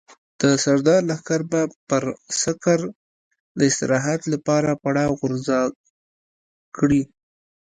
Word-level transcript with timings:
د 0.41 0.43
سردار 0.63 1.01
لښکر 1.09 1.41
به 1.51 1.61
پر 1.89 2.03
سکر 2.41 2.79
د 3.57 3.59
استراحت 3.69 4.21
لپاره 4.33 4.79
پړاو 4.83 5.17
غورځار 5.19 5.69
کړي. 6.77 7.01